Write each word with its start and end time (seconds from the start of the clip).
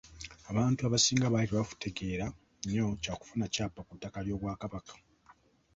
Abantu 0.49 0.79
abasinga 0.87 1.33
baali 1.33 1.49
tebategeera 1.51 2.25
nnyo 2.65 2.85
bya 3.01 3.13
kufuna 3.19 3.45
kyapa 3.53 3.79
ku 3.87 3.93
ttaka 3.97 4.17
ly’Obwakabaka. 4.25 4.93